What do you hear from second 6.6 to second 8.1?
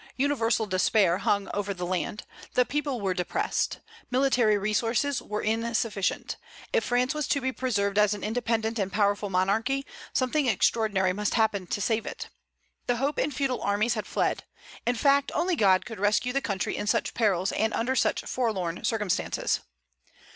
If France was to be preserved